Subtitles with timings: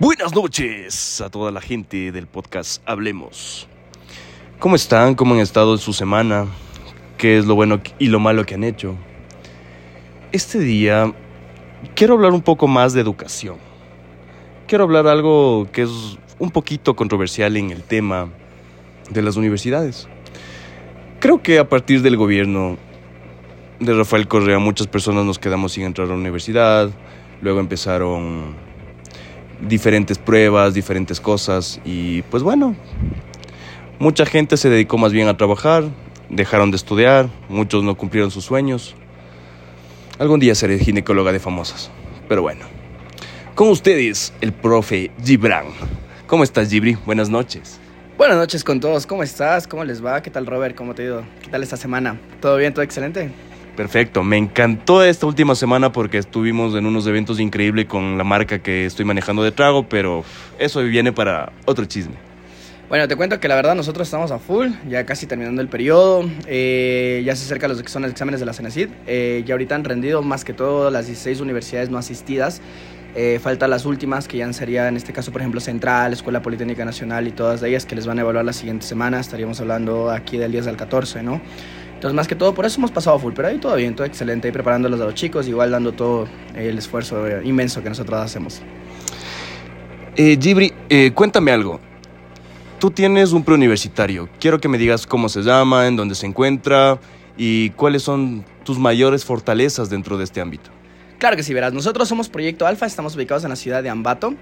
[0.00, 3.66] Buenas noches a toda la gente del podcast Hablemos.
[4.60, 5.16] ¿Cómo están?
[5.16, 6.46] ¿Cómo han estado en su semana?
[7.16, 8.94] ¿Qué es lo bueno y lo malo que han hecho?
[10.30, 11.12] Este día
[11.96, 13.56] quiero hablar un poco más de educación.
[14.68, 15.90] Quiero hablar algo que es
[16.38, 18.28] un poquito controversial en el tema
[19.10, 20.06] de las universidades.
[21.18, 22.78] Creo que a partir del gobierno
[23.80, 26.88] de Rafael Correa muchas personas nos quedamos sin entrar a la universidad,
[27.42, 28.67] luego empezaron
[29.60, 32.76] diferentes pruebas, diferentes cosas y pues bueno,
[33.98, 35.84] mucha gente se dedicó más bien a trabajar,
[36.28, 38.94] dejaron de estudiar, muchos no cumplieron sus sueños.
[40.18, 41.90] Algún día seré ginecóloga de famosas,
[42.28, 42.66] pero bueno.
[43.54, 45.66] Con ustedes, el profe Gibran.
[46.26, 46.96] ¿Cómo estás, Gibri?
[47.06, 47.80] Buenas noches.
[48.16, 49.66] Buenas noches con todos, ¿cómo estás?
[49.66, 50.20] ¿Cómo les va?
[50.22, 50.76] ¿Qué tal, Robert?
[50.76, 51.24] ¿Cómo te ha ido?
[51.42, 52.20] ¿Qué tal esta semana?
[52.40, 52.74] ¿Todo bien?
[52.74, 53.30] ¿Todo excelente?
[53.78, 58.58] Perfecto, me encantó esta última semana porque estuvimos en unos eventos increíbles con la marca
[58.58, 60.24] que estoy manejando de trago, pero
[60.58, 62.16] eso viene para otro chisme.
[62.88, 66.28] Bueno, te cuento que la verdad nosotros estamos a full, ya casi terminando el periodo,
[66.48, 69.84] eh, ya se acerca los son los exámenes de la CENESID, eh, ya ahorita han
[69.84, 72.60] rendido más que todo las 16 universidades no asistidas,
[73.14, 76.84] eh, faltan las últimas que ya sería en este caso por ejemplo Central, Escuela Politécnica
[76.84, 80.10] Nacional y todas de ellas que les van a evaluar la siguiente semana, estaríamos hablando
[80.10, 81.40] aquí del 10 al 14, ¿no?
[81.98, 84.46] Entonces, más que todo, por eso hemos pasado full, pero ahí todo bien, todo excelente,
[84.46, 88.62] ahí preparándolos a los chicos, igual dando todo el esfuerzo inmenso que nosotros hacemos.
[90.14, 91.80] Eh, Gibri, eh, cuéntame algo.
[92.78, 94.28] Tú tienes un preuniversitario.
[94.38, 97.00] Quiero que me digas cómo se llama, en dónde se encuentra
[97.36, 100.70] y cuáles son tus mayores fortalezas dentro de este ámbito.
[101.18, 101.72] Claro que sí, verás.
[101.72, 104.34] Nosotros somos Proyecto Alfa, estamos ubicados en la ciudad de Ambato.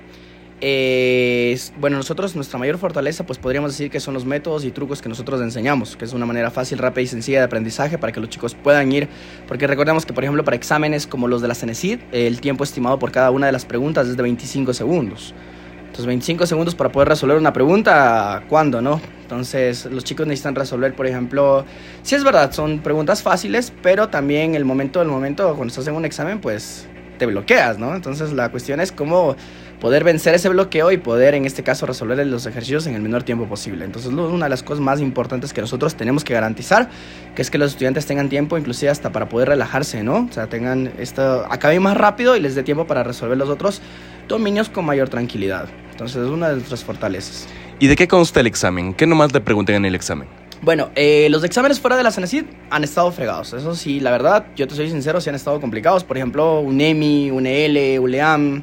[0.62, 5.02] Eh, bueno, nosotros nuestra mayor fortaleza pues podríamos decir que son los métodos y trucos
[5.02, 8.20] que nosotros enseñamos, que es una manera fácil, rápida y sencilla de aprendizaje para que
[8.20, 9.06] los chicos puedan ir,
[9.46, 12.98] porque recordemos que por ejemplo para exámenes como los de la CENESID, el tiempo estimado
[12.98, 15.34] por cada una de las preguntas es de 25 segundos.
[15.78, 19.00] Entonces 25 segundos para poder resolver una pregunta, ¿cuándo no?
[19.22, 21.66] Entonces los chicos necesitan resolver, por ejemplo,
[22.02, 25.94] si es verdad, son preguntas fáciles, pero también el momento del momento, cuando estás en
[25.94, 26.88] un examen, pues
[27.18, 27.94] te bloqueas, ¿no?
[27.94, 29.36] Entonces la cuestión es cómo
[29.80, 33.22] poder vencer ese bloqueo y poder en este caso resolver los ejercicios en el menor
[33.22, 33.84] tiempo posible.
[33.84, 36.88] Entonces una de las cosas más importantes que nosotros tenemos que garantizar,
[37.34, 40.26] que es que los estudiantes tengan tiempo inclusive hasta para poder relajarse, ¿no?
[40.28, 43.80] O sea, tengan esto, acaben más rápido y les dé tiempo para resolver los otros
[44.28, 45.68] dominios con mayor tranquilidad.
[45.90, 47.46] Entonces es una de nuestras fortalezas.
[47.78, 48.94] ¿Y de qué consta el examen?
[48.94, 50.28] ¿Qué nomás le pregunten en el examen?
[50.62, 53.52] Bueno, eh, los exámenes fuera de la CENESID han estado fregados.
[53.52, 56.02] Eso sí, la verdad, yo te soy sincero, sí han estado complicados.
[56.02, 58.62] Por ejemplo, UNEMI, UNEL, ULEAM,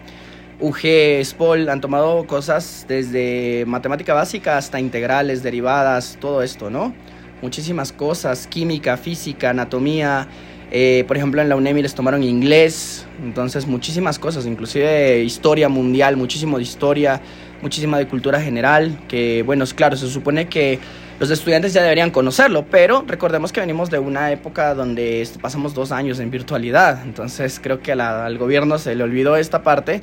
[0.60, 6.94] UG, SPOL han tomado cosas desde matemática básica hasta integrales, derivadas, todo esto, ¿no?
[7.42, 10.28] Muchísimas cosas, química, física, anatomía.
[10.72, 16.18] Eh, por ejemplo, en la UNEMI les tomaron inglés, entonces muchísimas cosas, inclusive historia mundial,
[16.18, 17.22] muchísimo de historia,
[17.62, 20.80] muchísima de cultura general, que bueno, claro, se supone que
[21.24, 25.94] los estudiantes ya deberían conocerlo, pero recordemos que venimos de una época donde pasamos dos
[25.94, 30.02] años en virtualidad, entonces creo que al gobierno se le olvidó esta parte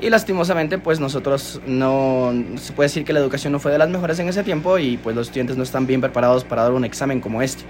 [0.00, 3.90] y lastimosamente, pues nosotros no, se puede decir que la educación no fue de las
[3.90, 6.86] mejores en ese tiempo y pues los estudiantes no están bien preparados para dar un
[6.86, 7.64] examen como este.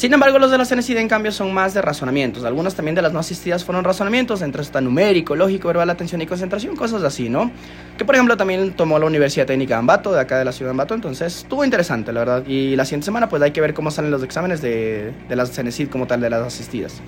[0.00, 2.44] Sin embargo, los de la CNCID en cambio son más de razonamientos.
[2.44, 6.26] Algunos también de las no asistidas fueron razonamientos, entre está numérico, lógico, verbal, atención y
[6.26, 7.50] concentración, cosas así, ¿no?
[7.98, 10.70] Que por ejemplo también tomó la Universidad Técnica de Ambato, de acá de la ciudad
[10.70, 12.46] de Ambato, entonces estuvo interesante, la verdad.
[12.46, 15.50] Y la siguiente semana pues hay que ver cómo salen los exámenes de, de las
[15.50, 17.02] CNCID como tal, de las asistidas.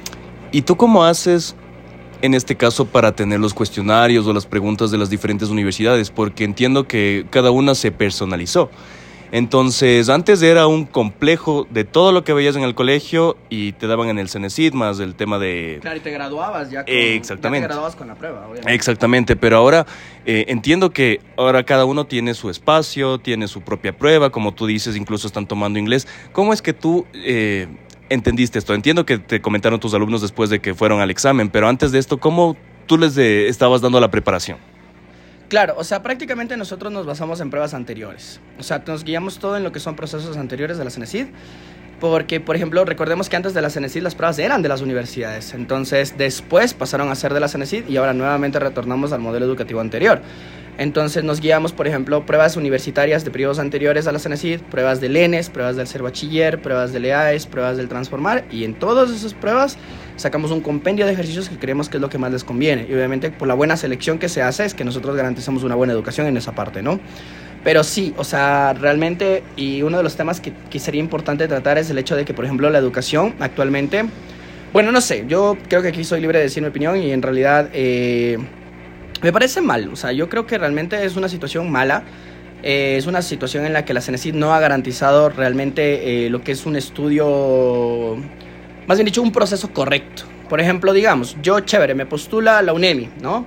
[0.50, 1.56] ¿Y tú cómo haces
[2.20, 6.44] en este caso para tener los cuestionarios o las preguntas de las diferentes universidades, porque
[6.44, 8.70] entiendo que cada una se personalizó.
[9.32, 13.86] Entonces, antes era un complejo de todo lo que veías en el colegio y te
[13.86, 15.78] daban en el CENESID más el tema de...
[15.80, 17.62] Claro, y te graduabas ya con, Exactamente.
[17.62, 18.74] te graduabas con la prueba, obviamente.
[18.74, 19.86] Exactamente, pero ahora
[20.26, 24.66] eh, entiendo que ahora cada uno tiene su espacio, tiene su propia prueba, como tú
[24.66, 26.06] dices, incluso están tomando inglés.
[26.32, 27.68] ¿Cómo es que tú eh,
[28.10, 28.74] entendiste esto?
[28.74, 32.00] Entiendo que te comentaron tus alumnos después de que fueron al examen, pero antes de
[32.00, 32.54] esto, ¿cómo
[32.86, 34.58] tú les estabas dando la preparación?
[35.52, 38.40] Claro, o sea, prácticamente nosotros nos basamos en pruebas anteriores.
[38.58, 41.26] O sea, nos guiamos todo en lo que son procesos anteriores de la CENESID.
[42.00, 45.52] Porque, por ejemplo, recordemos que antes de la CENESID las pruebas eran de las universidades.
[45.52, 49.80] Entonces, después pasaron a ser de la CENESID y ahora nuevamente retornamos al modelo educativo
[49.80, 50.22] anterior.
[50.78, 55.16] Entonces nos guiamos, por ejemplo, pruebas universitarias de periodos anteriores a la CENESID, pruebas del
[55.16, 59.34] ENES, pruebas del ser bachiller, pruebas del EAES, pruebas del transformar y en todas esas
[59.34, 59.76] pruebas
[60.16, 62.86] sacamos un compendio de ejercicios que creemos que es lo que más les conviene.
[62.88, 65.92] Y obviamente por la buena selección que se hace es que nosotros garantizamos una buena
[65.92, 66.98] educación en esa parte, ¿no?
[67.64, 71.90] Pero sí, o sea, realmente, y uno de los temas que, sería importante tratar es
[71.90, 74.04] el hecho de que, por ejemplo, la educación actualmente,
[74.72, 77.20] bueno, no sé, yo creo que aquí soy libre de decir mi opinión y en
[77.20, 77.68] realidad...
[77.74, 78.38] Eh,
[79.22, 82.02] Me parece mal, o sea, yo creo que realmente es una situación mala.
[82.64, 86.42] Eh, es una situación en la que la CENESID no ha garantizado realmente eh, lo
[86.42, 88.16] que es un estudio,
[88.86, 90.24] más bien dicho, un proceso correcto.
[90.48, 93.46] Por ejemplo, digamos, yo, chévere, me postula la UNEMI, ¿no?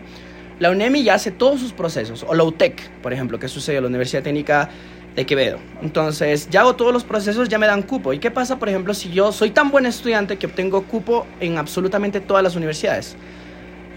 [0.59, 3.83] La UNEMI ya hace todos sus procesos, o la UTEC, por ejemplo, que sucedió en
[3.83, 4.69] la Universidad Técnica
[5.13, 5.59] de Quevedo.
[5.81, 8.13] Entonces, ya hago todos los procesos, ya me dan cupo.
[8.13, 11.57] ¿Y qué pasa, por ejemplo, si yo soy tan buen estudiante que obtengo cupo en
[11.57, 13.17] absolutamente todas las universidades?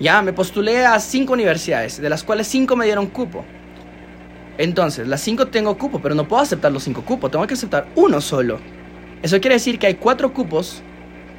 [0.00, 3.44] Ya, me postulé a cinco universidades, de las cuales cinco me dieron cupo.
[4.56, 7.88] Entonces, las cinco tengo cupo, pero no puedo aceptar los cinco cupos, tengo que aceptar
[7.96, 8.58] uno solo.
[9.22, 10.82] Eso quiere decir que hay cuatro cupos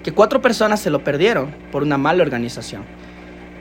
[0.04, 2.84] que cuatro personas se lo perdieron por una mala organización.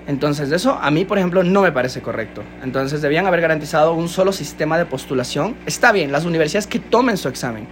[0.07, 2.43] Entonces, eso a mí, por ejemplo, no me parece correcto.
[2.63, 5.57] Entonces, debían haber garantizado un solo sistema de postulación.
[5.67, 7.69] Está bien, las universidades que tomen su examen,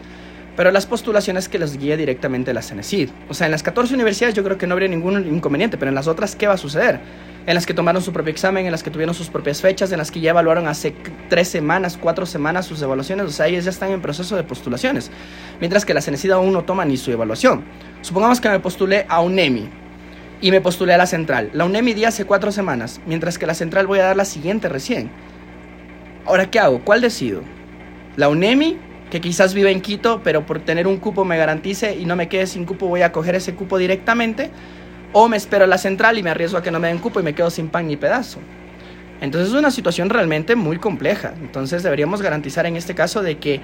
[0.57, 3.11] pero las postulaciones que los guíe directamente la CENESID.
[3.29, 5.95] O sea, en las 14 universidades yo creo que no habría ningún inconveniente, pero en
[5.95, 6.99] las otras, ¿qué va a suceder?
[7.47, 9.99] En las que tomaron su propio examen, en las que tuvieron sus propias fechas, en
[9.99, 10.95] las que ya evaluaron hace
[11.29, 15.11] tres semanas, cuatro semanas sus evaluaciones, o sea, ellos ya están en proceso de postulaciones,
[15.61, 17.65] mientras que la CENESID aún no toma ni su evaluación.
[18.01, 19.69] Supongamos que me postulé a UNEMI
[20.41, 21.51] y me postulé a la central.
[21.53, 24.69] La UNEMI di hace cuatro semanas, mientras que la central voy a dar la siguiente
[24.69, 25.11] recién.
[26.25, 26.81] Ahora, ¿qué hago?
[26.83, 27.43] ¿Cuál decido?
[28.17, 32.05] ¿La UNEMI que quizás vive en Quito, pero por tener un cupo me garantice y
[32.05, 34.51] no me quede sin cupo, voy a coger ese cupo directamente,
[35.13, 37.21] o me espero a la central y me arriesgo a que no me den cupo
[37.21, 38.41] y me quedo sin pan ni pedazo.
[39.21, 41.35] Entonces es una situación realmente muy compleja.
[41.41, 43.61] Entonces deberíamos garantizar en este caso de que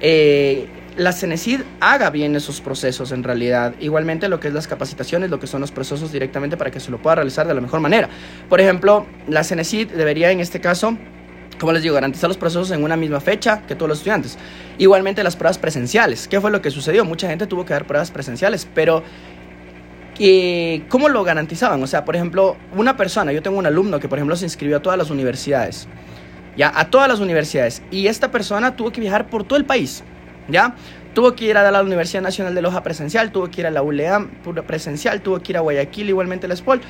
[0.00, 3.74] eh, la CENESID haga bien esos procesos en realidad.
[3.78, 6.90] Igualmente lo que es las capacitaciones, lo que son los procesos directamente para que se
[6.90, 8.08] lo pueda realizar de la mejor manera.
[8.48, 10.96] Por ejemplo, la CENESID debería en este caso
[11.58, 14.38] como les digo, garantizar los procesos en una misma fecha que todos los estudiantes.
[14.78, 16.28] Igualmente las pruebas presenciales.
[16.28, 17.04] ¿Qué fue lo que sucedió?
[17.04, 19.02] Mucha gente tuvo que dar pruebas presenciales, pero
[20.18, 21.82] eh, ¿cómo lo garantizaban?
[21.82, 24.78] O sea, por ejemplo, una persona, yo tengo un alumno que por ejemplo se inscribió
[24.78, 25.86] a todas las universidades,
[26.56, 30.02] ya, a todas las universidades, y esta persona tuvo que viajar por todo el país,
[30.48, 30.74] ¿ya?
[31.14, 33.82] Tuvo que ir a la Universidad Nacional de Loja presencial, tuvo que ir a la
[33.82, 34.30] ULEAM
[34.66, 36.80] presencial, tuvo que ir a Guayaquil, igualmente la SPOL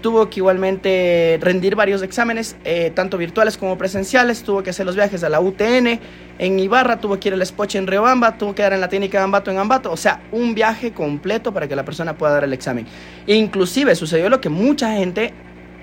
[0.00, 4.96] tuvo que igualmente rendir varios exámenes, eh, tanto virtuales como presenciales, tuvo que hacer los
[4.96, 6.00] viajes a la UTN,
[6.38, 9.18] en Ibarra, tuvo que ir al Spoche en Riobamba, tuvo que dar en la técnica
[9.18, 12.44] de Ambato en Ambato, o sea, un viaje completo para que la persona pueda dar
[12.44, 12.86] el examen.
[13.26, 15.34] E inclusive sucedió lo que mucha gente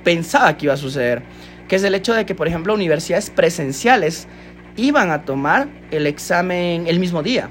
[0.04, 1.22] pensaba que iba a suceder,
[1.68, 4.28] que es el hecho de que, por ejemplo, universidades presenciales
[4.78, 7.50] iban a tomar el examen el mismo día.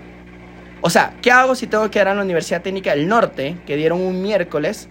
[0.80, 3.76] O sea, ¿qué hago si tengo que dar en la Universidad Técnica del Norte, que
[3.76, 4.88] dieron un miércoles?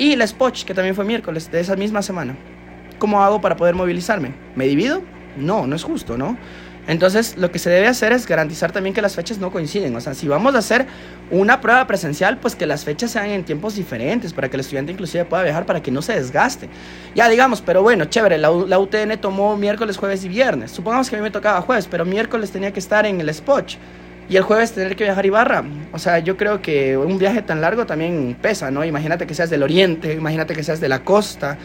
[0.00, 2.34] Y la Spoch, que también fue miércoles de esa misma semana.
[2.98, 4.32] ¿Cómo hago para poder movilizarme?
[4.54, 5.02] ¿Me divido?
[5.36, 6.38] No, no es justo, ¿no?
[6.88, 9.94] Entonces, lo que se debe hacer es garantizar también que las fechas no coinciden.
[9.94, 10.86] O sea, si vamos a hacer
[11.30, 14.90] una prueba presencial, pues que las fechas sean en tiempos diferentes, para que el estudiante
[14.90, 16.70] inclusive pueda viajar, para que no se desgaste.
[17.14, 20.70] Ya digamos, pero bueno, chévere, la, UTN tomó miércoles, jueves y viernes.
[20.70, 23.74] Supongamos que a mí me tocaba jueves, pero miércoles tenía que estar en el Spoch
[24.30, 25.64] y el jueves tener que viajar a Ibarra.
[25.92, 28.84] O sea, yo creo que un viaje tan largo también pesa, ¿no?
[28.84, 31.58] Imagínate que seas del oriente, imagínate que seas de la costa.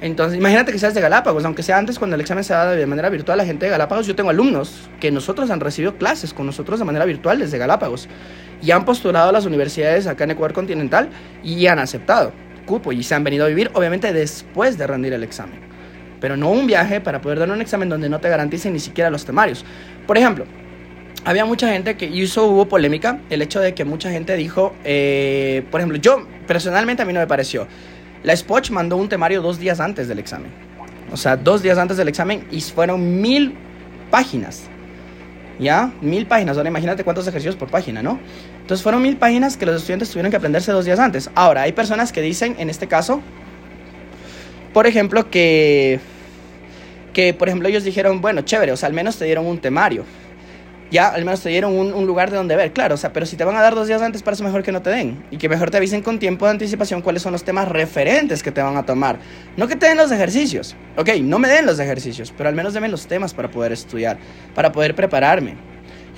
[0.00, 2.86] Entonces, imagínate que seas de Galápagos, aunque sea antes cuando el examen se da de
[2.86, 6.46] manera virtual, la gente de Galápagos, yo tengo alumnos que nosotros han recibido clases con
[6.46, 8.08] nosotros de manera virtual desde Galápagos
[8.62, 11.10] y han postulado a las universidades acá en Ecuador continental
[11.44, 12.32] y han aceptado
[12.64, 15.60] cupo y se han venido a vivir, obviamente después de rendir el examen.
[16.20, 19.10] Pero no un viaje para poder dar un examen donde no te garanticen ni siquiera
[19.10, 19.64] los temarios.
[20.06, 20.46] Por ejemplo,
[21.24, 25.64] había mucha gente que hizo, hubo polémica, el hecho de que mucha gente dijo, eh,
[25.70, 27.66] por ejemplo, yo personalmente a mí no me pareció.
[28.22, 30.50] La Spoch mandó un temario dos días antes del examen.
[31.12, 33.54] O sea, dos días antes del examen y fueron mil
[34.10, 34.64] páginas.
[35.58, 35.92] ¿Ya?
[36.00, 36.56] Mil páginas.
[36.56, 38.20] Ahora imagínate cuántos ejercicios por página, ¿no?
[38.60, 41.30] Entonces fueron mil páginas que los estudiantes tuvieron que aprenderse dos días antes.
[41.34, 43.20] Ahora, hay personas que dicen, en este caso,
[44.72, 45.98] por ejemplo, que,
[47.12, 50.04] que, por ejemplo, ellos dijeron, bueno, chévere, o sea, al menos te dieron un temario
[50.90, 53.36] ya al menos te dieron un, lugar de donde ver, claro, o sea, pero si
[53.36, 55.48] te van a dar dos días antes, parece mejor que no te den y que
[55.48, 58.76] mejor te avisen con tiempo de anticipación cuáles son los temas referentes que te van
[58.76, 59.18] a tomar.
[59.56, 62.72] No que te den los ejercicios, ok, no me den los ejercicios, pero al menos
[62.72, 64.18] denme los temas para poder estudiar,
[64.54, 65.56] para poder prepararme.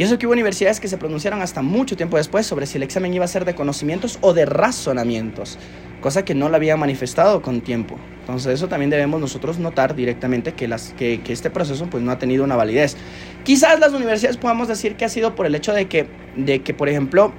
[0.01, 2.83] Y eso que hubo universidades que se pronunciaron hasta mucho tiempo después sobre si el
[2.83, 5.59] examen iba a ser de conocimientos o de razonamientos,
[6.01, 7.99] cosa que no lo había manifestado con tiempo.
[8.21, 12.13] Entonces eso también debemos nosotros notar directamente que, las, que, que, este proceso pues no
[12.13, 12.97] ha tenido una validez.
[13.45, 16.07] Quizás las universidades podamos decir que ha sido por el hecho de que,
[16.37, 17.33] de que por ejemplo,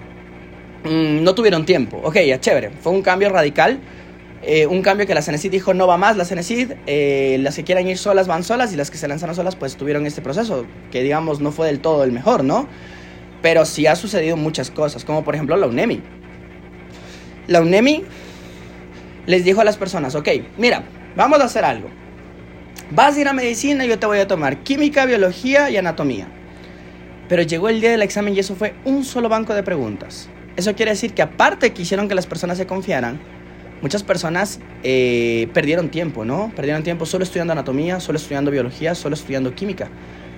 [0.83, 2.01] mmm, no tuvieron tiempo.
[2.03, 3.79] Ok, ya chévere, fue un cambio radical
[4.43, 7.63] eh, un cambio que la Cenecid dijo no va más la Cenecid, eh, las que
[7.63, 10.65] quieran ir solas van solas y las que se lanzaron solas pues tuvieron este proceso,
[10.89, 12.67] que digamos no fue del todo el mejor, ¿no?
[13.43, 16.01] Pero sí ha sucedido muchas cosas, como por ejemplo la UNEMI.
[17.47, 18.03] La UNEMI
[19.27, 20.83] les dijo a las personas, ok, mira,
[21.15, 21.89] vamos a hacer algo.
[22.93, 26.27] Vas a ir a medicina, yo te voy a tomar química, biología y anatomía.
[27.29, 30.29] Pero llegó el día del examen y eso fue un solo banco de preguntas.
[30.57, 33.19] Eso quiere decir que aparte que hicieron que las personas se confiaran,
[33.81, 36.51] muchas personas eh, perdieron tiempo, ¿no?
[36.55, 39.87] Perdieron tiempo solo estudiando anatomía, solo estudiando biología, solo estudiando química.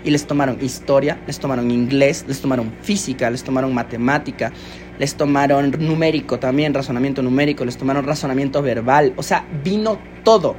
[0.03, 4.51] Y les tomaron historia, les tomaron inglés, les tomaron física, les tomaron matemática,
[4.99, 9.13] les tomaron numérico también, razonamiento numérico, les tomaron razonamiento verbal.
[9.15, 10.55] O sea, vino todo.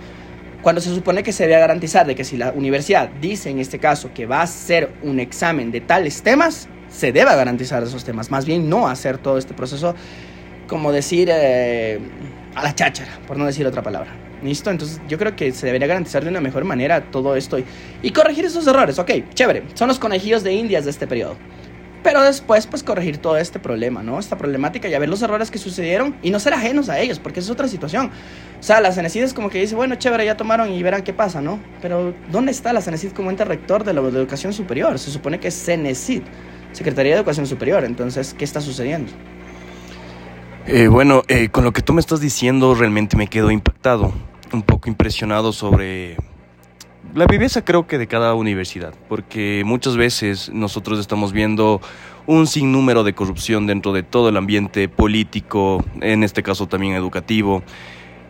[0.65, 3.79] Cuando se supone que se debe garantizar de que si la universidad dice en este
[3.79, 8.31] caso que va a hacer un examen de tales temas, se debe garantizar esos temas.
[8.31, 9.95] Más bien no hacer todo este proceso
[10.67, 12.01] como decir eh,
[12.55, 14.09] a la cháchara, por no decir otra palabra.
[14.43, 14.71] ¿Listo?
[14.71, 17.67] Entonces yo creo que se debería garantizar de una mejor manera todo esto y,
[18.01, 18.99] y corregir esos errores.
[18.99, 19.65] Ok, chévere.
[19.75, 21.37] Son los conejillos de indias de este periodo.
[22.05, 24.19] Pero después, pues corregir todo este problema, ¿no?
[24.19, 27.19] Esta problemática y a ver los errores que sucedieron y no ser ajenos a ellos,
[27.19, 28.11] porque es otra situación.
[28.61, 31.15] O sea, la CENESID es como que dice, bueno, chévere, ya tomaron y verán qué
[31.15, 31.59] pasa, ¿no?
[31.81, 34.99] Pero ¿dónde está la CENESID como ente rector de la educación superior?
[34.99, 36.23] Se supone que es CENESID,
[36.73, 37.85] Secretaría de Educación Superior.
[37.85, 39.11] Entonces, ¿qué está sucediendo?
[40.67, 44.13] Eh, bueno, eh, con lo que tú me estás diciendo realmente me quedo impactado,
[44.53, 46.19] un poco impresionado sobre
[47.15, 51.81] la viveza creo que de cada universidad, porque muchas veces nosotros estamos viendo
[52.27, 57.63] un sinnúmero de corrupción dentro de todo el ambiente político, en este caso también educativo.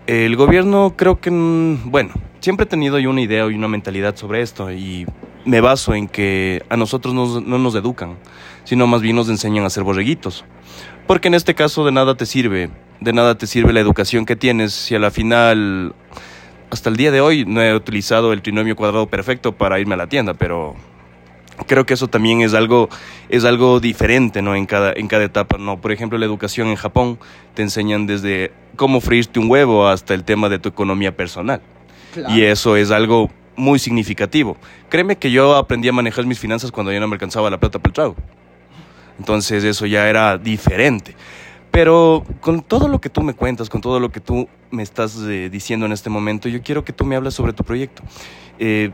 [0.06, 4.16] El gobierno creo que, mm, bueno, siempre he tenido yo una idea y una mentalidad
[4.16, 5.06] sobre esto y
[5.46, 8.18] me baso en que a nosotros no nos educan,
[8.64, 10.44] sino más bien nos enseñan a ser borreguitos.
[11.06, 12.68] Porque en este caso de nada te sirve,
[13.00, 15.94] de nada te sirve la educación que tienes si a la final,
[16.74, 19.96] hasta el día de hoy no he utilizado el trinomio cuadrado perfecto para irme a
[19.96, 20.74] la tienda, pero
[21.66, 22.88] creo que eso también es algo,
[23.28, 24.54] es algo diferente ¿no?
[24.56, 25.56] en, cada, en cada etapa.
[25.56, 25.80] ¿no?
[25.80, 27.18] Por ejemplo, la educación en Japón
[27.54, 31.62] te enseñan desde cómo freírte un huevo hasta el tema de tu economía personal.
[32.28, 34.56] Y eso es algo muy significativo.
[34.88, 37.78] Créeme que yo aprendí a manejar mis finanzas cuando ya no me alcanzaba la plata
[37.78, 38.16] para el trago.
[39.18, 41.14] Entonces eso ya era diferente.
[41.74, 45.18] Pero con todo lo que tú me cuentas, con todo lo que tú me estás
[45.26, 48.04] eh, diciendo en este momento, yo quiero que tú me hables sobre tu proyecto.
[48.60, 48.92] Eh,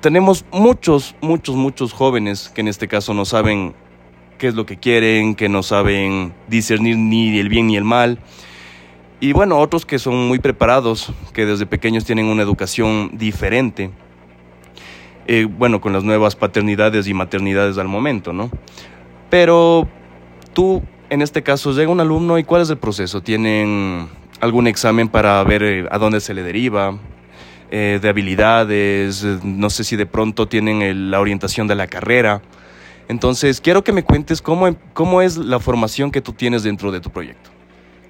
[0.00, 3.74] tenemos muchos, muchos, muchos jóvenes que en este caso no saben
[4.38, 8.18] qué es lo que quieren, que no saben discernir ni el bien ni el mal.
[9.20, 13.90] Y bueno, otros que son muy preparados, que desde pequeños tienen una educación diferente.
[15.26, 18.50] Eh, bueno, con las nuevas paternidades y maternidades al momento, ¿no?
[19.28, 19.86] Pero
[20.54, 23.22] tú, en este caso, llega un alumno y ¿cuál es el proceso?
[23.22, 24.08] ¿Tienen
[24.40, 26.98] algún examen para ver eh, a dónde se le deriva?
[27.70, 32.40] Eh, de habilidades, eh, no sé si de pronto tienen la orientación de la carrera.
[33.08, 37.00] Entonces, quiero que me cuentes cómo, cómo es la formación que tú tienes dentro de
[37.00, 37.50] tu proyecto.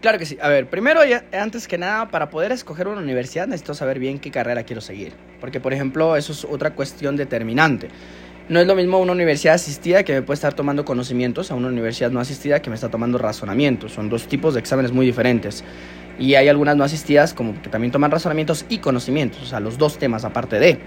[0.00, 0.36] Claro que sí.
[0.42, 1.00] A ver, primero,
[1.32, 5.14] antes que nada, para poder escoger una universidad necesito saber bien qué carrera quiero seguir.
[5.40, 7.88] Porque, por ejemplo, eso es otra cuestión determinante.
[8.46, 11.68] No es lo mismo una universidad asistida que me puede estar tomando conocimientos a una
[11.68, 13.92] universidad no asistida que me está tomando razonamientos.
[13.92, 15.64] Son dos tipos de exámenes muy diferentes.
[16.18, 19.78] Y hay algunas no asistidas como que también toman razonamientos y conocimientos, o sea, los
[19.78, 20.78] dos temas aparte de.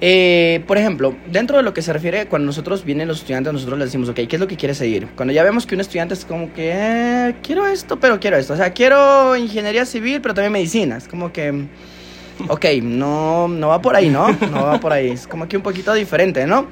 [0.00, 3.78] Eh, por ejemplo, dentro de lo que se refiere cuando nosotros vienen los estudiantes, nosotros
[3.78, 5.08] les decimos, ok, ¿qué es lo que quiere seguir?
[5.16, 8.54] Cuando ya vemos que un estudiante es como que, eh, quiero esto, pero quiero esto.
[8.54, 10.96] O sea, quiero ingeniería civil, pero también medicina.
[10.96, 11.66] Es como que
[12.48, 14.30] ok, no, no va por ahí, ¿no?
[14.50, 15.10] No va por ahí.
[15.10, 16.66] Es como que un poquito diferente, ¿no?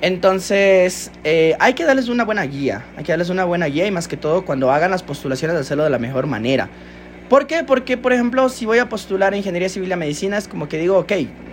[0.00, 2.84] Entonces, eh, hay que darles una buena guía.
[2.96, 5.84] Hay que darles una buena guía y más que todo cuando hagan las postulaciones, hacerlo
[5.84, 6.68] de la mejor manera.
[7.28, 7.62] ¿Por qué?
[7.62, 10.96] Porque, por ejemplo, si voy a postular ingeniería civil a medicina, es como que digo,
[10.96, 11.12] ok,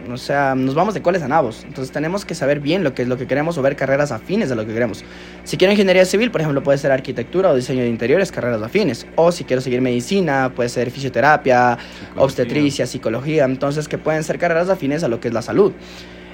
[0.09, 1.65] o sea, nos vamos de coles a nabos.
[1.65, 4.47] Entonces tenemos que saber bien lo que es lo que queremos o ver carreras afines
[4.47, 5.03] de lo que queremos.
[5.43, 9.05] Si quiero ingeniería civil, por ejemplo, puede ser arquitectura o diseño de interiores, carreras afines.
[9.15, 11.77] O si quiero seguir medicina, puede ser fisioterapia,
[12.15, 13.43] obstetricia, psicología.
[13.43, 15.73] Entonces, que pueden ser carreras afines a lo que es la salud.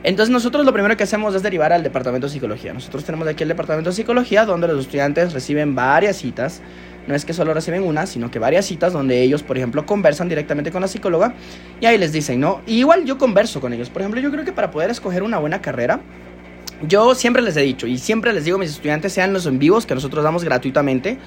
[0.03, 2.74] Entonces nosotros lo primero que hacemos es derivar al departamento de psicología.
[2.74, 6.62] Nosotros tenemos aquí el departamento de psicología donde los estudiantes reciben varias citas
[7.08, 10.29] no es que solo reciben una, sino que varias citas donde ellos, por ejemplo, conversan
[10.29, 11.34] directamente con la psicóloga
[11.79, 12.62] y ahí les dicen, ¿no?
[12.67, 13.89] igual yo converso con ellos.
[13.89, 16.01] Por ejemplo, yo creo que para poder escoger una buena carrera,
[16.88, 19.60] yo siempre les he dicho y siempre les digo a mis estudiantes, sean los en
[19.60, 21.17] vivos que nosotros damos gratuitamente,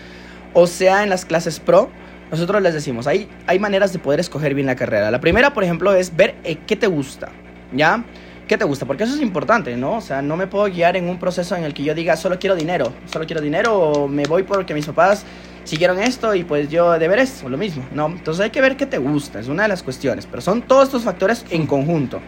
[0.53, 1.91] o sea en las clases pro,
[2.31, 5.11] nosotros les decimos, hay, hay maneras de poder escoger bien la carrera.
[5.11, 7.29] La primera, por ejemplo, es ver eh, qué te gusta,
[7.73, 8.05] ¿ya?
[8.49, 8.85] ¿Qué te gusta?
[8.87, 9.97] Porque eso es importante, ¿no?
[9.97, 12.39] O sea, no me puedo guiar en un proceso en el que yo diga, solo
[12.39, 15.25] quiero dinero, solo quiero dinero, o me voy porque mis papás
[15.65, 18.07] siguieron esto y pues yo de ver esto, lo mismo, ¿no?
[18.07, 20.85] Entonces hay que ver qué te gusta, es una de las cuestiones, pero son todos
[20.85, 22.21] estos factores en conjunto.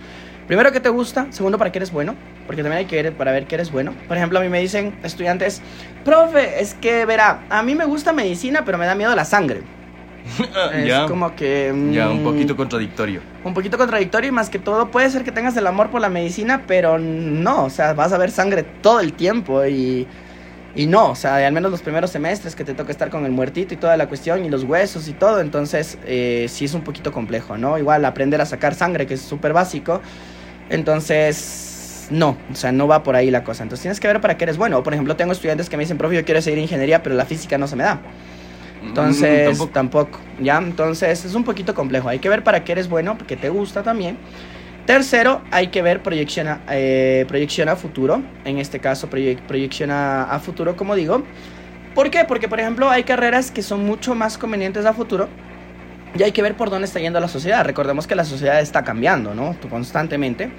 [0.47, 1.27] Primero, ¿qué te gusta?
[1.31, 2.15] Segundo, ¿para qué eres bueno?
[2.47, 3.93] Porque también hay que ver para ver qué eres bueno.
[4.07, 5.61] Por ejemplo, a mí me dicen estudiantes,
[6.05, 9.63] profe, es que verá, a mí me gusta medicina, pero me da miedo la sangre.
[10.75, 11.73] es ya, como que...
[11.91, 13.21] ya, un mm, poquito contradictorio.
[13.45, 16.09] un poquito contradictorio y más que todo puede ser que tengas el amor por la
[16.09, 20.07] medicina, pero no, o sea, vas a ver sangre todo el tiempo y,
[20.77, 23.33] y no, o sea, al menos los primeros semestres que te toca estar con el
[23.33, 26.83] muertito y toda la cuestión y los huesos y todo, entonces eh, sí es un
[26.83, 27.79] poquito complejo, ¿no?
[27.79, 30.03] Igual aprender a sacar sangre, que es súper básico,
[30.69, 34.37] entonces no, o sea, no va por ahí la cosa, entonces tienes que ver para
[34.37, 37.03] qué eres bueno, por ejemplo tengo estudiantes que me dicen, profe, yo quiero seguir ingeniería,
[37.03, 38.01] pero la física no se me da.
[38.83, 39.73] Entonces, Mm, tampoco.
[39.73, 40.19] tampoco.
[40.41, 40.59] ¿ya?
[40.59, 42.09] Entonces, es un poquito complejo.
[42.09, 44.19] Hay que ver para qué eres bueno, porque te gusta también.
[44.87, 47.27] Tercero, hay que ver proyección a, eh,
[47.69, 48.23] a futuro.
[48.45, 51.25] En este caso, proye- proyección a, futuro, como digo.
[51.93, 52.25] ¿Por qué?
[52.25, 55.29] Porque, por ejemplo, hay carreras que son mucho más convenientes a futuro.
[56.17, 57.65] Y hay que ver por dónde está yendo la sociedad.
[57.65, 59.57] Recordemos que la sociedad está cambiando, ¿no?
[59.69, 60.51] Constantemente.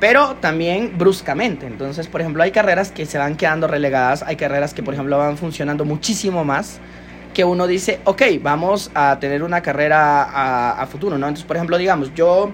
[0.00, 1.66] Pero también bruscamente.
[1.66, 4.24] Entonces, por ejemplo, hay carreras que se van quedando relegadas.
[4.24, 6.80] Hay carreras que, por ejemplo, van funcionando muchísimo más
[7.32, 11.28] que uno dice, ok, vamos a tener una carrera a futuro, ¿no?
[11.28, 12.50] Entonces, por ejemplo, digamos, yo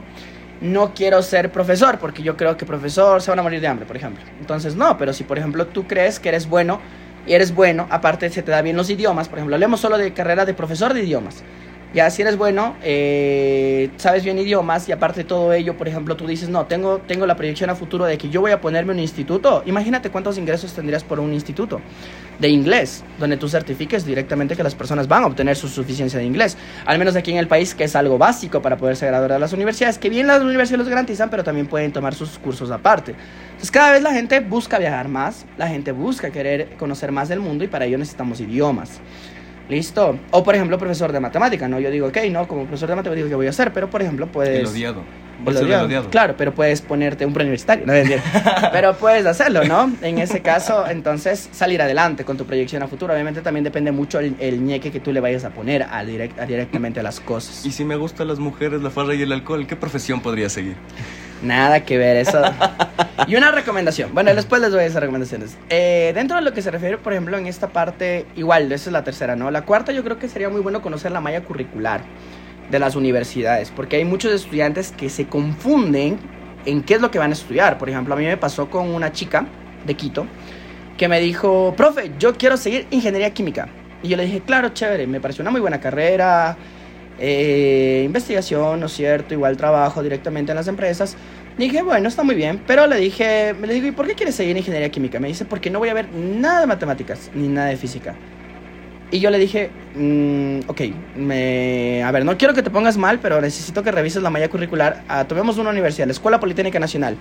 [0.61, 3.87] no quiero ser profesor porque yo creo que profesor se van a morir de hambre,
[3.87, 4.25] por ejemplo.
[4.41, 6.81] Entonces, no, pero si, por ejemplo, tú crees que eres bueno
[7.27, 10.13] y eres bueno, aparte se te da bien los idiomas, por ejemplo, hablemos solo de
[10.13, 11.43] carrera de profesor de idiomas.
[11.95, 16.17] Ya si eres bueno, eh, sabes bien idiomas y aparte de todo ello, por ejemplo,
[16.17, 18.93] tú dices, no, tengo, tengo la proyección a futuro de que yo voy a ponerme
[18.93, 19.63] un instituto.
[19.65, 21.81] Imagínate cuántos ingresos tendrías por un instituto
[22.39, 26.27] de inglés, donde tú certifiques directamente que las personas van a obtener su suficiencia de
[26.27, 26.59] inglés.
[26.85, 29.55] Al menos aquí en el país, que es algo básico para poderse graduar de las
[29.55, 33.15] universidades, que bien las universidades los garantizan, pero también pueden tomar sus cursos aparte.
[33.49, 37.41] Entonces cada vez la gente busca viajar más, la gente busca querer conocer más del
[37.41, 39.01] mundo y para ello necesitamos idiomas.
[39.69, 40.19] ¿Listo?
[40.31, 41.79] O por ejemplo, profesor de matemática, ¿no?
[41.79, 43.73] Yo digo, ok, no, como profesor de matemática, ¿qué voy a hacer?
[43.73, 44.61] Pero por ejemplo, puedes...
[44.61, 45.03] El odiado.
[45.47, 46.11] El odiado.
[46.11, 47.87] Claro, pero puedes ponerte un preuniversitario.
[47.87, 47.93] No,
[48.73, 49.93] pero puedes hacerlo, ¿no?
[50.03, 53.13] En ese caso, entonces, salir adelante con tu proyección a futuro.
[53.13, 56.41] Obviamente también depende mucho el, el ñeque que tú le vayas a poner a direct-
[56.41, 57.65] a directamente a las cosas.
[57.65, 60.75] Y si me gustan las mujeres, la farra y el alcohol, ¿qué profesión podría seguir?
[61.43, 62.43] Nada que ver eso.
[63.27, 64.13] Y una recomendación.
[64.15, 65.57] Bueno, después les doy esas recomendaciones.
[65.69, 68.93] Eh, dentro de lo que se refiere, por ejemplo, en esta parte, igual, esa es
[68.93, 69.51] la tercera, ¿no?
[69.51, 72.01] La cuarta yo creo que sería muy bueno conocer la malla curricular
[72.71, 76.19] de las universidades, porque hay muchos estudiantes que se confunden
[76.67, 77.79] en qué es lo que van a estudiar.
[77.79, 79.47] Por ejemplo, a mí me pasó con una chica
[79.87, 80.27] de Quito
[80.97, 83.69] que me dijo, profe, yo quiero seguir ingeniería química.
[84.03, 86.57] Y yo le dije, claro, chévere, me pareció una muy buena carrera,
[87.19, 89.35] eh, investigación, ¿no es cierto?
[89.35, 91.17] Igual trabajo directamente en las empresas.
[91.59, 94.57] Dije, bueno, está muy bien, pero le dije, le digo, ¿y por qué quieres seguir
[94.57, 95.19] ingeniería química?
[95.19, 98.15] Me dice, porque no voy a ver nada de matemáticas ni nada de física.
[99.11, 100.81] Y yo le dije, mm, ok,
[101.17, 104.49] me, a ver, no quiero que te pongas mal, pero necesito que revises la malla
[104.49, 105.03] curricular.
[105.09, 107.17] Ah, tomemos una universidad, la Escuela Politécnica Nacional.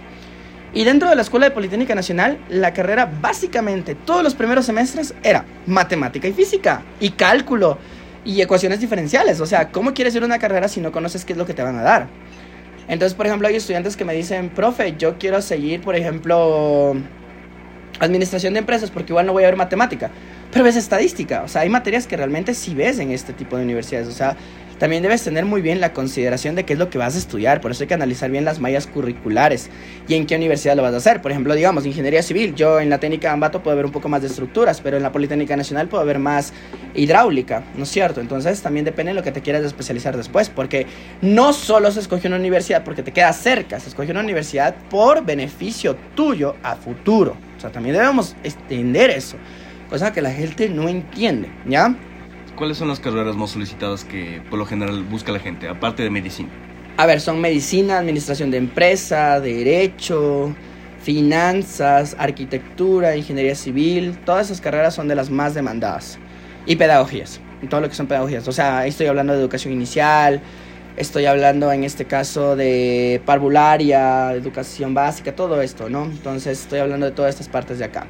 [0.74, 5.16] Y dentro de la Escuela de Politécnica Nacional, la carrera básicamente todos los primeros semestres
[5.24, 7.78] era matemática y física, y cálculo,
[8.28, 9.40] y ecuaciones diferenciales.
[9.40, 11.54] O sea, ¿cómo quieres ir a una carrera si no conoces qué es lo que
[11.54, 12.08] te van a dar?
[12.90, 16.96] Entonces, por ejemplo, hay estudiantes que me dicen, profe, yo quiero seguir, por ejemplo,
[18.00, 20.12] administración de empresas, porque igual no voy a ver matemática.
[20.52, 23.64] Pero ves estadística, o sea, hay materias que realmente sí ves en este tipo de
[23.64, 24.36] universidades, o sea,
[24.80, 27.62] también debes tener muy bien la consideración de qué es lo que vas a estudiar,
[27.62, 29.70] por eso hay que analizar bien las mallas curriculares
[30.08, 31.22] y en qué universidad lo vas a hacer.
[31.22, 34.10] Por ejemplo, digamos, ingeniería civil, yo en la técnica de Ambato puedo ver un poco
[34.10, 36.54] más de estructuras, pero en la Politécnica Nacional puedo ver más
[36.94, 38.22] hidráulica, ¿no es cierto?
[38.22, 40.86] Entonces también depende de lo que te quieras especializar después, porque
[41.22, 45.26] no solo se escoge una universidad porque te queda cerca, se escoge una universidad por
[45.26, 47.36] beneficio tuyo a futuro.
[47.58, 49.38] O sea, también debemos extender eso,
[49.90, 51.96] cosa que la gente no entiende, ¿ya?
[52.58, 56.10] ¿Cuáles son las carreras más solicitadas que por lo general busca la gente, aparte de
[56.10, 56.50] medicina?
[56.98, 60.56] A ver, son medicina, administración de empresa, derecho,
[61.00, 64.18] finanzas, arquitectura, ingeniería civil.
[64.26, 66.18] Todas esas carreras son de las más demandadas.
[66.66, 67.40] Y pedagogías,
[67.70, 68.48] todo lo que son pedagogías.
[68.48, 70.42] O sea, estoy hablando de educación inicial,
[70.96, 76.06] estoy hablando en este caso de parvularia, educación básica, todo esto, ¿no?
[76.06, 78.08] Entonces estoy hablando de todas estas partes de acá.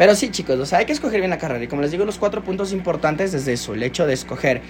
[0.00, 1.62] Pero sí, chicos, o sea, hay que escoger bien la carrera.
[1.62, 4.62] Y como les digo, los cuatro puntos importantes es eso, el hecho de escoger.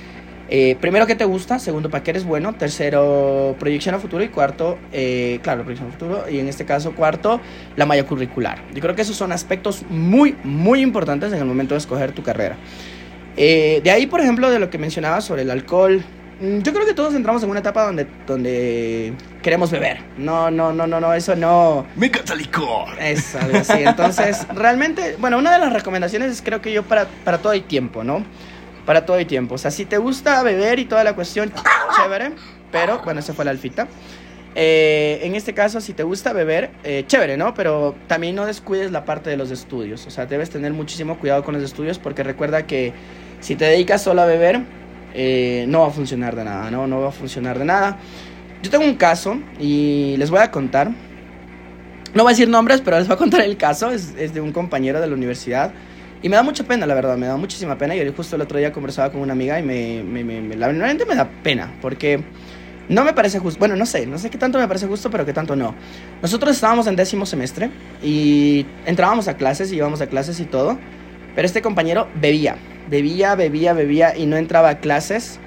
[0.48, 1.60] eh, primero, ¿qué te gusta?
[1.60, 2.52] Segundo, ¿para qué eres bueno?
[2.56, 4.24] Tercero, proyección a futuro.
[4.24, 6.28] Y cuarto, eh, claro, proyección a futuro.
[6.28, 7.40] Y en este caso, cuarto,
[7.76, 8.64] la malla curricular.
[8.74, 12.24] Yo creo que esos son aspectos muy, muy importantes en el momento de escoger tu
[12.24, 12.56] carrera.
[13.36, 16.04] Eh, de ahí, por ejemplo, de lo que mencionaba sobre el alcohol.
[16.40, 19.98] mm, Yo creo que todos entramos en una etapa donde, donde queremos beber.
[20.16, 21.86] No, no, no, no, no, eso no.
[21.96, 22.88] ¡Me encanta el licor!
[23.00, 23.82] Es algo así.
[23.84, 27.62] Entonces, realmente, bueno, una de las recomendaciones es creo que yo para, para todo hay
[27.62, 28.24] tiempo, ¿no?
[28.86, 29.54] Para todo hay tiempo.
[29.54, 31.52] O sea, si te gusta beber y toda la cuestión,
[31.96, 32.32] chévere.
[32.72, 33.88] Pero, bueno, esa fue la alfita.
[34.54, 37.54] Eh, en este caso, si te gusta beber, eh, chévere, ¿no?
[37.54, 40.06] Pero también no descuides la parte de los estudios.
[40.06, 42.92] O sea, debes tener muchísimo cuidado con los estudios porque recuerda que
[43.40, 44.60] si te dedicas solo a beber,
[45.14, 46.86] eh, no va a funcionar de nada, ¿no?
[46.86, 47.98] No va a funcionar de nada.
[48.62, 50.90] Yo tengo un caso y les voy a contar.
[52.12, 53.90] No voy a decir nombres, pero les voy a contar el caso.
[53.90, 55.72] Es, de un compañero de la universidad.
[56.22, 57.94] Y me da mucha pena, la verdad, me da muchísima pena.
[57.94, 61.72] Yo justo el otro día conversaba con una amiga y me, me, me da pena,
[61.80, 62.22] porque
[62.90, 63.58] no me parece justo.
[63.58, 65.74] Bueno, no sé, no sé qué tanto me parece justo, pero qué tanto no.
[66.20, 67.70] Nosotros estábamos en décimo semestre
[68.02, 70.76] y entrábamos a clases y íbamos a clases y todo,
[71.36, 72.56] pero este compañero bebía,
[72.90, 75.38] bebía, bebía, bebía y no entraba a clases.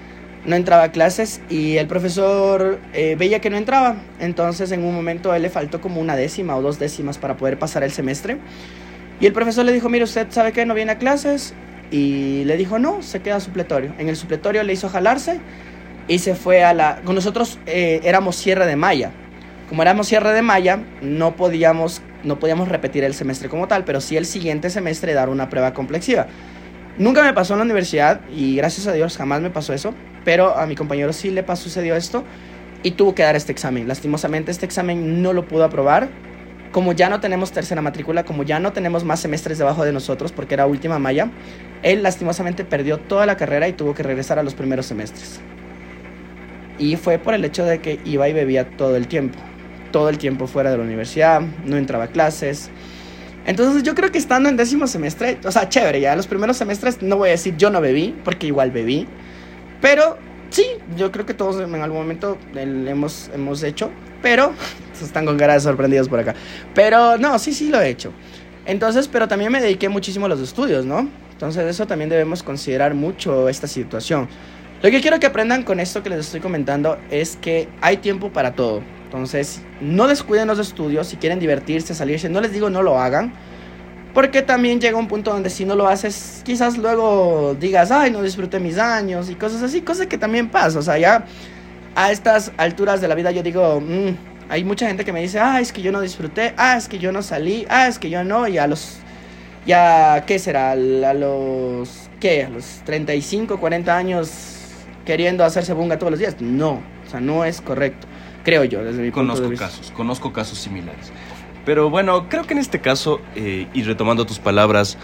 [0.45, 3.95] No entraba a clases y el profesor eh, veía que no entraba.
[4.19, 7.37] Entonces en un momento a él le faltó como una décima o dos décimas para
[7.37, 8.37] poder pasar el semestre.
[9.19, 11.53] Y el profesor le dijo, mire, ¿usted sabe que no viene a clases?
[11.91, 13.93] Y le dijo, no, se queda supletorio.
[13.97, 15.39] En el supletorio le hizo jalarse
[16.07, 17.01] y se fue a la...
[17.05, 19.11] Con nosotros eh, éramos cierre de malla.
[19.69, 24.01] Como éramos cierre de malla, no podíamos, no podíamos repetir el semestre como tal, pero
[24.01, 26.27] sí el siguiente semestre dar una prueba complexiva.
[26.97, 30.57] Nunca me pasó en la universidad y gracias a Dios jamás me pasó eso, pero
[30.57, 32.23] a mi compañero sí le pasó, sucedió esto
[32.83, 33.87] y tuvo que dar este examen.
[33.87, 36.09] Lastimosamente este examen no lo pudo aprobar
[36.73, 40.33] como ya no tenemos tercera matrícula, como ya no tenemos más semestres debajo de nosotros,
[40.33, 41.29] porque era última malla,
[41.83, 45.39] él lastimosamente perdió toda la carrera y tuvo que regresar a los primeros semestres.
[46.79, 49.37] Y fue por el hecho de que iba y bebía todo el tiempo,
[49.91, 52.71] todo el tiempo fuera de la universidad, no entraba a clases.
[53.45, 57.01] Entonces yo creo que estando en décimo semestre, o sea, chévere, ya los primeros semestres
[57.01, 59.07] no voy a decir yo no bebí, porque igual bebí,
[59.81, 60.17] pero
[60.49, 64.53] sí, yo creo que todos en algún momento hemos, hemos hecho, pero
[65.01, 66.35] están con cara de sorprendidos por acá.
[66.73, 68.13] Pero no, sí, sí lo he hecho.
[68.65, 71.09] Entonces, pero también me dediqué muchísimo a los estudios, ¿no?
[71.33, 74.29] Entonces, eso también debemos considerar mucho esta situación.
[74.81, 78.31] Lo que quiero que aprendan con esto que les estoy comentando es que hay tiempo
[78.31, 78.81] para todo.
[79.13, 81.05] Entonces, no descuiden los estudios.
[81.05, 83.31] Si quieren divertirse, salirse, no les digo no lo hagan.
[84.11, 88.23] Porque también llega un punto donde si no lo haces, quizás luego digas, ay, no
[88.23, 90.79] disfruté mis años y cosas así, cosas que también pasa.
[90.79, 91.25] O sea, ya
[91.93, 94.15] a estas alturas de la vida yo digo, mmm,
[94.49, 96.97] hay mucha gente que me dice, ah, es que yo no disfruté, ah, es que
[96.97, 98.97] yo no salí, ah, es que yo no, y a los,
[99.67, 100.71] ya, ¿qué será?
[100.71, 102.45] A los, ¿qué?
[102.45, 104.31] A los 35, 40 años
[105.05, 106.37] queriendo hacerse bunga todos los días.
[106.39, 108.07] No, o sea, no es correcto,
[108.43, 109.65] creo yo, desde mi conozco punto de vista.
[109.67, 111.11] casos, conozco casos similares.
[111.65, 114.97] Pero bueno, creo que en este caso, eh, y retomando tus palabras,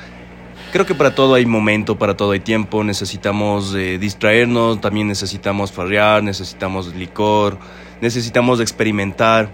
[0.72, 5.72] creo que para todo hay momento, para todo hay tiempo, necesitamos eh, distraernos, también necesitamos
[5.72, 7.58] farrear, necesitamos licor,
[8.02, 9.50] necesitamos experimentar,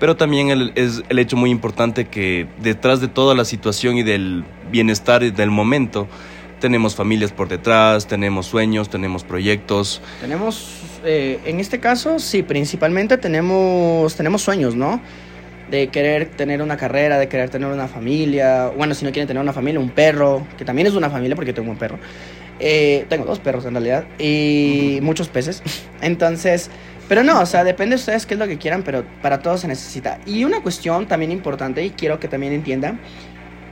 [0.00, 4.44] pero también es el hecho muy importante que detrás de toda la situación y del
[4.70, 6.08] bienestar del momento,
[6.60, 10.00] tenemos familias por detrás, tenemos sueños, tenemos proyectos.
[10.20, 15.00] Tenemos, eh, en este caso, sí, principalmente tenemos, tenemos sueños, ¿no?
[15.70, 19.42] De querer tener una carrera, de querer tener una familia, bueno, si no quieren tener
[19.42, 21.98] una familia, un perro, que también es una familia porque tengo un perro.
[22.60, 25.62] Eh, tengo dos perros en realidad y muchos peces.
[26.00, 26.70] Entonces,
[27.08, 29.56] pero no, o sea, depende de ustedes qué es lo que quieran, pero para todo
[29.56, 30.18] se necesita.
[30.26, 33.00] Y una cuestión también importante, y quiero que también entiendan,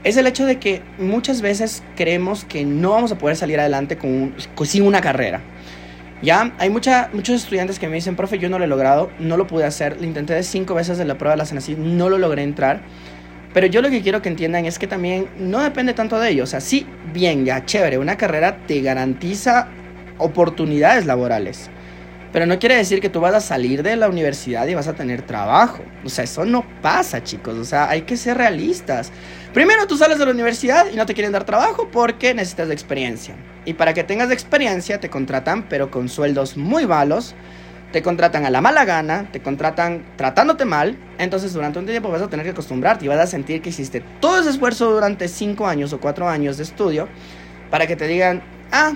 [0.03, 3.97] es el hecho de que muchas veces creemos que no vamos a poder salir adelante
[3.97, 5.41] con, sin una carrera.
[6.21, 9.37] Ya, hay mucha, muchos estudiantes que me dicen, profe, yo no lo he logrado, no
[9.37, 12.09] lo pude hacer, lo intenté de cinco veces de la prueba de la CNC, no
[12.09, 12.81] lo logré entrar.
[13.53, 16.43] Pero yo lo que quiero que entiendan es que también no depende tanto de ello.
[16.43, 19.67] O bien, ya, chévere, una carrera te garantiza
[20.17, 21.69] oportunidades laborales.
[22.33, 24.93] Pero no quiere decir que tú vas a salir de la universidad y vas a
[24.93, 25.83] tener trabajo.
[26.03, 27.57] O sea, eso no pasa, chicos.
[27.57, 29.11] O sea, hay que ser realistas.
[29.53, 33.35] Primero, tú sales de la universidad y no te quieren dar trabajo porque necesitas experiencia.
[33.65, 37.33] Y para que tengas experiencia, te contratan, pero con sueldos muy malos.
[37.91, 40.97] Te contratan a la mala gana, te contratan tratándote mal.
[41.19, 44.03] Entonces, durante un tiempo vas a tener que acostumbrarte y vas a sentir que hiciste
[44.19, 47.07] todo ese esfuerzo durante 5 años o 4 años de estudio
[47.71, 48.93] para que te digan, ah,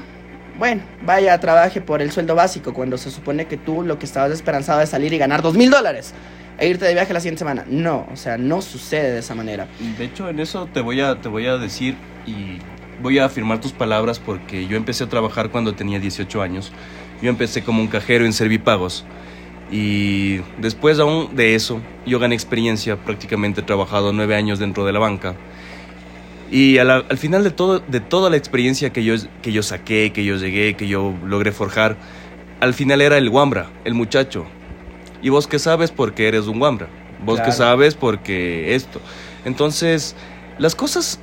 [0.62, 4.32] bueno, vaya, trabaje por el sueldo básico cuando se supone que tú lo que estabas
[4.32, 6.14] esperanzado es salir y ganar dos mil dólares
[6.60, 7.66] e irte de viaje la siguiente semana.
[7.68, 9.66] No, o sea, no sucede de esa manera.
[9.98, 11.96] De hecho, en eso te voy a, te voy a decir
[12.28, 12.60] y
[13.02, 16.72] voy a afirmar tus palabras porque yo empecé a trabajar cuando tenía 18 años.
[17.24, 19.04] Yo empecé como un cajero en Servipagos.
[19.72, 24.94] Y después aún de eso, yo gané experiencia, prácticamente he trabajado nueve años dentro de
[24.94, 25.34] la banca.
[26.52, 30.26] Y al, final de, todo, de toda la experiencia que yo, que yo saqué, que
[30.26, 31.96] yo llegué, que yo logré forjar,
[32.60, 34.46] al final era el Wambra, el muchacho.
[35.22, 36.90] Y vos qué sabes porque eres un Wambra.
[37.26, 39.00] Vos qué sabes porque esto.
[39.46, 40.16] Entonces,
[40.58, 41.20] las cosas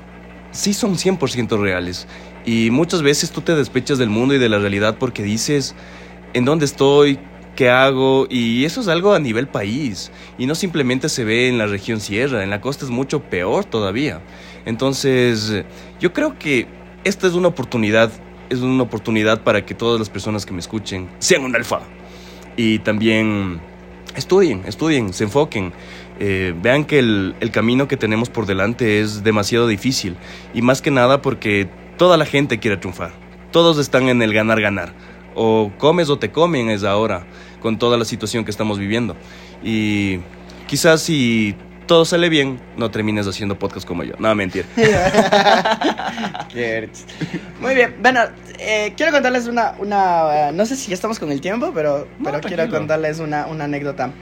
[0.51, 2.07] sí son 100% reales.
[2.47, 5.75] Y muchas veces tú te despechas del mundo y de la realidad porque dices,
[6.33, 7.19] ¿en dónde estoy?
[7.55, 8.27] ¿Qué hago?
[8.31, 10.11] Y eso es algo a nivel país.
[10.39, 13.67] Y no simplemente se ve en la región sierra, en la costa es mucho peor
[13.67, 14.23] todavía.
[14.65, 15.65] Entonces,
[16.01, 16.67] yo creo que
[17.05, 18.11] esta es una oportunidad
[18.51, 21.81] es una oportunidad para que todas las personas que me escuchen sean un alfa.
[22.57, 23.61] Y también
[24.17, 25.73] estudien, estudien, se enfoquen.
[26.19, 30.17] Eh, vean que el, el camino que tenemos por delante es demasiado difícil.
[30.55, 33.13] Y más que nada porque toda la gente quiere triunfar.
[33.53, 34.93] Todos están en el ganar-ganar.
[35.35, 37.27] O comes o te comen es ahora,
[37.61, 39.17] con toda la situación que estamos viviendo.
[39.63, 40.19] Y
[40.67, 41.55] quizás si
[41.89, 44.15] todo sale bien, no termines haciendo podcast como yo.
[44.21, 44.67] No, mentira.
[47.61, 48.21] Muy bien, bueno,
[48.59, 52.07] eh, quiero contarles una, una, eh, no sé si ya estamos con el tiempo, pero,
[52.19, 54.13] No, pero quiero contarles una, una anécdota.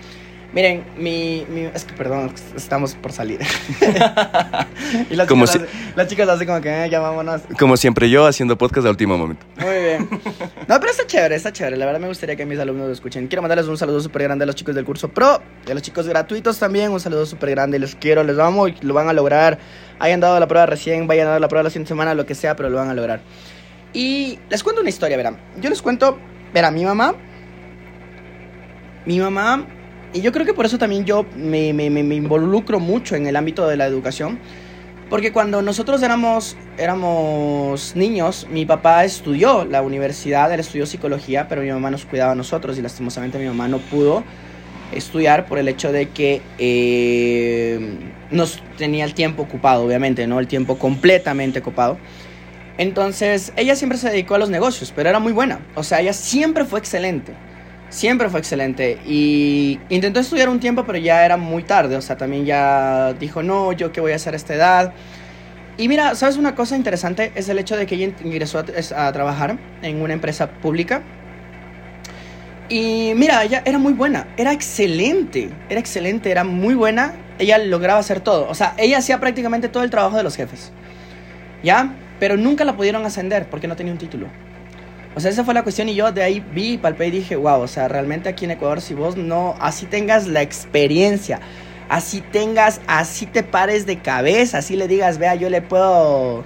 [0.57, 3.41] Miren, mi, mi, es que perdón, estamos por salir.
[5.11, 7.43] y las Como chicas, las chicas hacen como que, eh, ya vámonos.
[7.59, 9.45] Como siempre yo haciendo podcast a último momento.
[9.59, 10.09] Muy bien.
[10.67, 11.77] No, pero está chévere, está chévere.
[11.77, 13.29] La verdad me gustaría que mis alumnos lo escuchen.
[13.29, 15.83] Quiero mandarles un saludo súper grande a los chicos del curso Pro, y a los
[15.83, 16.91] chicos gratuitos también.
[16.91, 17.79] Un saludo súper grande.
[17.79, 19.59] Les quiero, les amo y lo van a lograr.
[19.99, 22.35] Hayan dado la prueba recién, vayan a dar la prueba la siguiente semana, lo que
[22.35, 23.21] sea, pero lo van a lograr.
[23.93, 25.39] Y les cuento una historia, verán.
[25.61, 26.19] Yo les cuento,
[26.55, 27.15] verán, mi mamá.
[29.05, 29.67] Mi mamá.
[30.13, 33.37] Y yo creo que por eso también yo me, me, me, involucro mucho en el
[33.37, 34.39] ámbito de la educación.
[35.11, 41.63] Porque cuando nosotros éramos, éramos niños, mi papá estudió la universidad, él estudió psicología, pero
[41.63, 44.25] mi mamá nos cuidaba a nosotros y lastimosamente mi mamá no pudo
[44.93, 47.99] estudiar por el hecho de que eh,
[48.31, 50.41] nos tenía el tiempo ocupado, obviamente, ¿no?
[50.41, 51.99] El tiempo completamente ocupado.
[52.79, 55.61] Entonces, ella siempre se dedicó a los negocios, pero era muy buena.
[55.75, 57.33] O sea, ella siempre fue excelente.
[57.89, 58.99] Siempre fue excelente.
[59.07, 61.97] Y intentó estudiar un tiempo, pero ya era muy tarde.
[61.97, 64.93] O sea, también ya dijo, no, yo qué voy a hacer a esta edad.
[65.79, 67.33] Y mira, ¿sabes una cosa interesante?
[67.35, 71.03] Es el hecho de que ella ingresó a, trabajar en una empresa pública.
[72.69, 77.15] Y mira, ella era muy buena, era excelente, era excelente, era muy buena.
[77.39, 78.49] Ella lograba hacer todo.
[78.49, 80.73] O sea, ella hacía prácticamente todo el trabajo de los jefes.
[81.63, 81.95] ¿Ya?
[82.19, 84.29] Pero nunca la pudieron ascender porque no tenía un título.
[85.17, 87.63] O sea, esa fue la cuestión y yo de ahí vi, palpé y dije, wow,
[87.63, 91.41] o sea, realmente aquí en Ecuador si vos no, así tengas la experiencia,
[91.89, 96.45] así tengas, así te pares de cabeza, así le digas, vea, yo le puedo,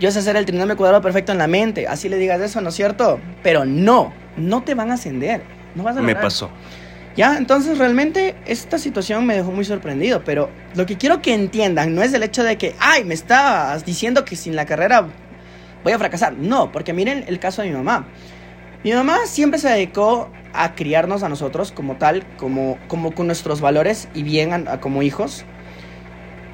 [0.00, 2.70] yo sé hacer el trinomio cuadrado perfecto en la mente, así le digas eso, ¿no
[2.70, 3.20] es cierto?
[3.44, 5.44] Pero no, no te van a ascender,
[5.76, 6.24] no vas a Me lograr.
[6.24, 6.50] pasó.
[7.14, 11.94] Ya, entonces realmente esta situación me dejó muy sorprendido, pero lo que quiero que entiendan
[11.94, 15.06] no es el hecho de que, ay, me estabas diciendo que sin la carrera
[15.84, 16.34] voy a fracasar.
[16.34, 18.06] No, porque miren el caso de mi mamá.
[18.84, 23.60] Mi mamá siempre se dedicó a criarnos a nosotros como tal, como, como con nuestros
[23.60, 25.44] valores y bien a- a- como hijos.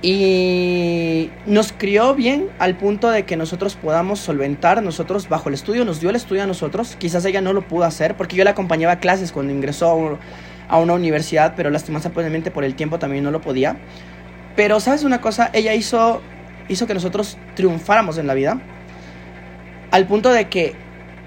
[0.01, 5.85] Y nos crió bien al punto de que nosotros podamos solventar nosotros bajo el estudio,
[5.85, 6.95] nos dio el estudio a nosotros.
[6.99, 9.95] Quizás ella no lo pudo hacer porque yo la acompañaba a clases cuando ingresó a
[9.95, 10.19] un-
[10.69, 13.77] a una universidad, pero lastimosamente por el tiempo también no lo podía.
[14.55, 16.21] Pero sabes una cosa, ella hizo,
[16.69, 18.61] hizo que nosotros triunfáramos en la vida
[19.91, 20.75] al punto de que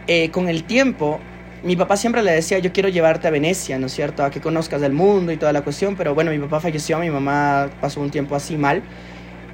[0.07, 1.19] eh, con el tiempo
[1.63, 4.23] mi papá siempre le decía, yo quiero llevarte a Venecia, ¿no es cierto?
[4.23, 7.11] A que conozcas del mundo y toda la cuestión, pero bueno, mi papá falleció, mi
[7.11, 8.81] mamá pasó un tiempo así mal.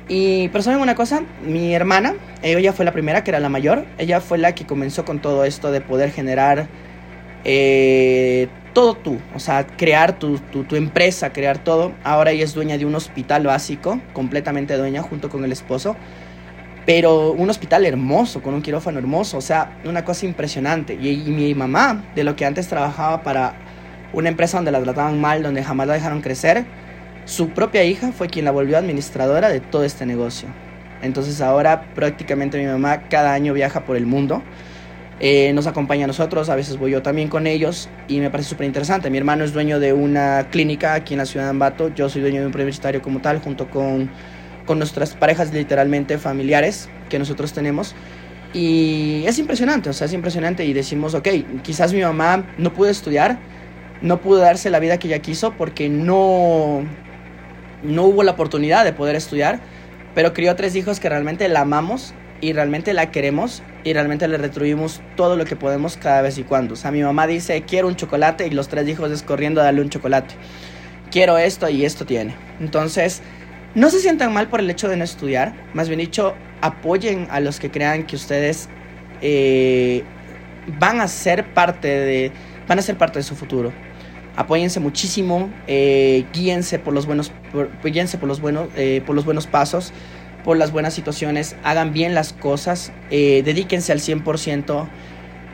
[0.08, 3.86] Y, pero saben una cosa, mi hermana, ella fue la primera, que era la mayor,
[3.98, 6.70] ella fue la que comenzó con todo esto de poder generar
[7.44, 11.92] eh, todo tú, o sea, crear tu, tu empresa, crear todo.
[12.06, 15.98] Ahora ella es dueña de un hospital básico, completamente dueña, junto con el esposo
[16.88, 20.94] pero un hospital hermoso, con un quirófano hermoso, o sea, una cosa impresionante.
[20.94, 23.56] Y, y mi mamá, de lo que antes trabajaba para
[24.14, 26.66] una empresa donde la trataban mal, donde jamás la dejaron crecer,
[27.26, 30.48] su propia hija fue quien la volvió administradora de todo este negocio.
[31.02, 34.42] Entonces ahora prácticamente mi mamá cada año viaja por el mundo.
[35.20, 38.52] Eh, nos acompaña a nosotros, a veces voy yo también con ellos y me parece
[38.52, 39.10] súper interesante.
[39.10, 42.22] Mi hermano es dueño de una clínica aquí en la ciudad de Ambato, yo soy
[42.22, 44.10] dueño de un universitario como tal, junto con
[44.68, 47.96] con nuestras parejas literalmente familiares que nosotros tenemos.
[48.54, 51.28] Y es impresionante, o sea, es impresionante y decimos, ok,
[51.64, 53.40] quizás mi mamá no pudo estudiar,
[54.02, 56.84] no pudo darse la vida que ella quiso porque no,
[57.84, 59.60] no hubo la oportunidad de poder estudiar,
[60.14, 64.38] pero crió tres hijos que realmente la amamos y realmente la queremos y realmente le
[64.38, 66.74] retribuimos todo lo que podemos cada vez y cuando.
[66.74, 69.66] O sea, mi mamá dice, quiero un chocolate y los tres hijos es corriendo a
[69.66, 70.36] darle un chocolate.
[71.12, 72.36] Quiero esto y esto tiene.
[72.60, 73.22] Entonces,
[73.78, 77.40] no se sientan mal por el hecho de no estudiar, más bien dicho, apoyen a
[77.40, 78.70] los que crean que ustedes
[79.22, 80.04] eh,
[80.80, 82.32] van a ser parte de
[82.68, 83.72] van a ser parte de su futuro.
[84.36, 87.32] Apóyense muchísimo, eh, guíense por los buenos,
[87.84, 89.94] guíense por los buenos, eh, por los buenos pasos,
[90.44, 94.88] por las buenas situaciones, hagan bien las cosas, eh, dedíquense al 100%,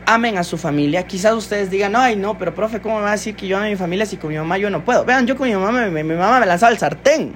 [0.05, 1.03] amen a su familia.
[1.07, 3.65] Quizás ustedes digan, ay no, pero profe, ¿cómo me va a decir que yo amo
[3.67, 5.05] a mi familia si con mi mamá yo no puedo?
[5.05, 7.35] Vean, yo con mi mamá, me- mi mamá me lanzaba el sartén.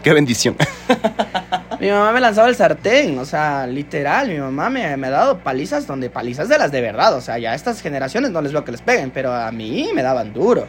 [0.04, 0.56] Qué bendición.
[1.80, 5.38] Mi mamá me lanzaba el sartén, o sea, literal, mi mamá me, me, ha dado
[5.38, 8.52] palizas donde palizas de las de verdad, o sea, ya a estas generaciones no les
[8.52, 10.66] veo que les peguen, pero a mí me daban duro.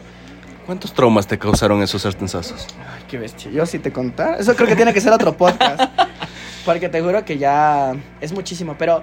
[0.64, 2.66] ¿Cuántos traumas te causaron esos sartenzazos?
[2.78, 4.40] Ay, qué bestia, yo sí te contar.
[4.40, 5.82] Eso creo que tiene que ser otro podcast.
[6.64, 9.02] porque te juro que ya es muchísimo, pero...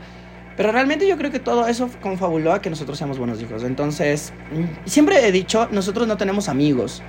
[0.58, 3.64] Pero realmente yo creo que todo eso confabuló a que nosotros seamos buenos hijos.
[3.64, 4.34] Entonces,
[4.84, 7.02] siempre he dicho, nosotros no tenemos amigos.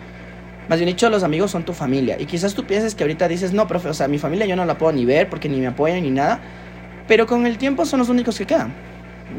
[0.70, 2.16] Más bien dicho, los amigos son tu familia.
[2.20, 4.64] Y quizás tú pienses que ahorita dices, no, profe, o sea, mi familia yo no
[4.64, 6.38] la puedo ni ver porque ni me apoyan ni nada.
[7.09, 8.72] Pero con el tiempo son los únicos que quedan.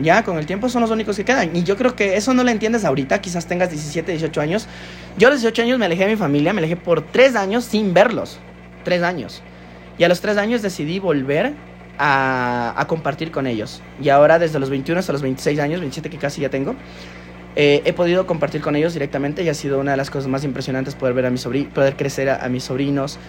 [0.02, 1.56] Ya, con el tiempo son los únicos que quedan.
[1.56, 3.22] Y yo creo que eso no lo entiendes ahorita.
[3.22, 4.67] Quizás tengas 17, 18 años.
[5.17, 6.52] Yo a los 18 años me alejé de mi familia.
[6.52, 8.38] Me alejé por 3 años sin verlos.
[8.84, 9.41] 3 años.
[9.98, 11.54] Y a los 3 años decidí volver
[11.98, 13.82] a, a compartir con ellos.
[14.02, 16.76] Y ahora desde los 21 hasta los 26 años, 27 que casi ya tengo
[17.56, 20.44] eh, he podido compartir con ellos directamente y ha sido una de las cosas más
[20.44, 23.20] impresionantes poder ver a mi sobrino, poder crecer a, mis sobrinos,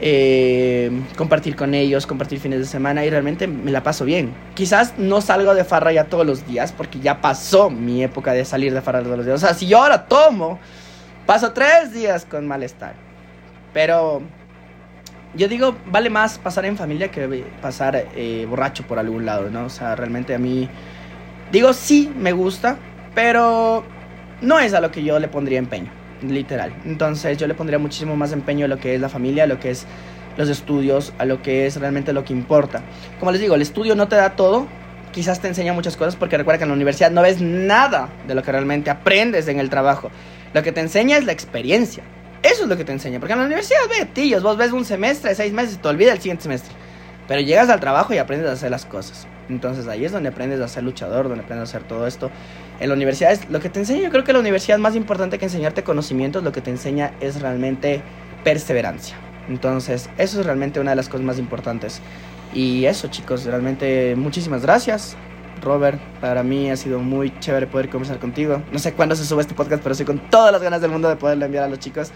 [0.00, 4.34] eh, compartir con ellos, compartir fines de semana y realmente me la paso bien.
[4.54, 8.44] Quizás no salgo de farra ya todos los días porque ya pasó mi época de
[8.44, 9.42] salir de farra todos los días.
[9.42, 10.58] O sea, si yo ahora tomo,
[11.24, 12.94] paso tres días con malestar.
[13.72, 14.22] Pero
[15.34, 19.64] yo digo, vale más pasar en familia que pasar eh, borracho por algún lado, ¿no?
[19.64, 20.68] O sea, realmente a mí,
[21.50, 22.76] digo, sí, me gusta,
[23.14, 23.84] pero
[24.40, 25.90] no es a lo que yo le pondría empeño,
[26.22, 26.72] literal.
[26.84, 29.58] Entonces yo le pondría muchísimo más empeño a lo que es la familia, a lo
[29.58, 29.86] que es
[30.36, 32.82] los estudios, a lo que es realmente lo que importa.
[33.18, 34.66] Como les digo, el estudio no te da todo,
[35.12, 38.34] quizás te enseña muchas cosas porque recuerda que en la universidad no ves nada de
[38.34, 40.10] lo que realmente aprendes en el trabajo.
[40.54, 42.02] Lo que te enseña es la experiencia.
[42.42, 43.20] Eso es lo que te enseña.
[43.20, 46.20] Porque en la universidad ve tíos, vos ves un semestre, seis meses te olvidas el
[46.20, 46.74] siguiente semestre.
[47.28, 49.28] Pero llegas al trabajo y aprendes a hacer las cosas.
[49.48, 52.30] Entonces ahí es donde aprendes a ser luchador, donde aprendes a hacer todo esto.
[52.80, 55.38] En la universidad es lo que te enseña, yo creo que la universidad más importante
[55.38, 58.02] que enseñarte conocimientos, lo que te enseña es realmente
[58.42, 59.16] perseverancia.
[59.48, 62.00] Entonces, eso es realmente una de las cosas más importantes.
[62.54, 65.16] Y eso, chicos, realmente muchísimas gracias.
[65.62, 68.62] Robert, para mí ha sido muy chévere poder conversar contigo.
[68.72, 71.08] No sé cuándo se sube este podcast, pero estoy con todas las ganas del mundo
[71.08, 72.10] de poderlo enviar a los chicos.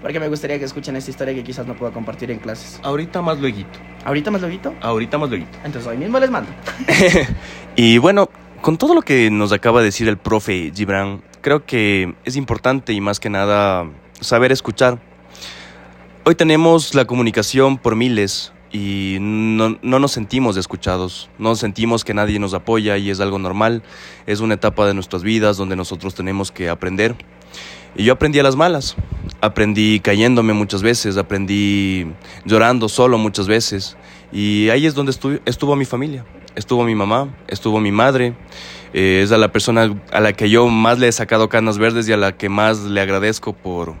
[0.00, 2.80] Porque me gustaría que escuchen esta historia que quizás no pueda compartir en clases.
[2.82, 3.58] Ahorita más luego.
[4.04, 4.74] ¿Ahorita más luego?
[4.80, 5.46] Ahorita más luego.
[5.64, 6.50] Entonces hoy mismo les mando.
[7.76, 8.28] y bueno,
[8.62, 12.92] con todo lo que nos acaba de decir el profe Gibran, creo que es importante
[12.92, 15.02] y más que nada saber escuchar.
[16.24, 22.14] Hoy tenemos la comunicación por miles y no, no, nos sentimos escuchados, no sentimos que
[22.14, 23.82] nadie nos apoya y es algo normal,
[24.26, 27.16] es una etapa de nuestras vidas donde nosotros tenemos que aprender.
[27.96, 28.94] Y yo aprendí a las malas,
[29.40, 32.06] aprendí cayéndome muchas veces, aprendí
[32.44, 33.96] llorando solo muchas veces.
[34.30, 38.34] Y ahí es donde estuvo, estuvo mi familia, estuvo mi mamá, estuvo mi madre.
[38.94, 42.08] Eh, es a la persona a la que yo más le he sacado canas verdes
[42.08, 43.94] y a la que más le agradezco por,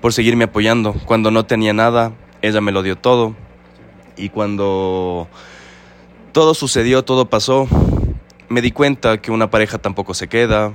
[0.00, 0.94] por seguirme apoyando.
[1.04, 2.12] Cuando no tenía nada,
[2.42, 3.34] ella me lo dio todo.
[4.16, 5.28] Y cuando
[6.32, 7.68] todo sucedió, todo pasó,
[8.48, 10.72] me di cuenta que una pareja tampoco se queda,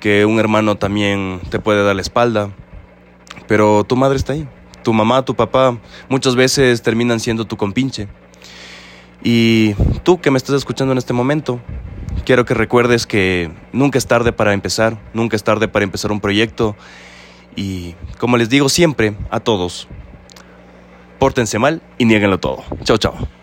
[0.00, 2.50] que un hermano también te puede dar la espalda
[3.48, 4.46] pero tu madre está ahí.
[4.84, 5.76] Tu mamá, tu papá,
[6.08, 8.08] muchas veces terminan siendo tu compinche.
[9.22, 11.60] Y tú que me estás escuchando en este momento,
[12.24, 16.20] quiero que recuerdes que nunca es tarde para empezar, nunca es tarde para empezar un
[16.20, 16.76] proyecto.
[17.56, 19.88] Y como les digo siempre a todos,
[21.18, 22.62] pórtense mal y nieguenlo todo.
[22.84, 23.37] Chao, chao.